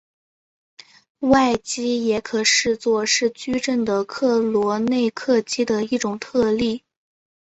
[1.19, 6.81] 外积也可视作是矩阵的克罗内克积的一种特例。